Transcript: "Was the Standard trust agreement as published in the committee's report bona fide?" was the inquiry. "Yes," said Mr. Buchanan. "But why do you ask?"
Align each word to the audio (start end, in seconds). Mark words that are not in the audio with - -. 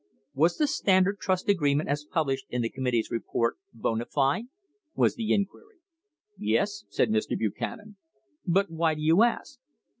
"Was 0.33 0.57
the 0.57 0.65
Standard 0.65 1.19
trust 1.19 1.47
agreement 1.47 1.87
as 1.87 2.05
published 2.05 2.47
in 2.49 2.63
the 2.63 2.71
committee's 2.71 3.11
report 3.11 3.57
bona 3.71 4.07
fide?" 4.07 4.45
was 4.95 5.13
the 5.13 5.31
inquiry. 5.31 5.77
"Yes," 6.39 6.85
said 6.89 7.11
Mr. 7.11 7.37
Buchanan. 7.37 7.97
"But 8.43 8.71
why 8.71 8.95
do 8.95 9.01
you 9.03 9.21
ask?" 9.21 9.59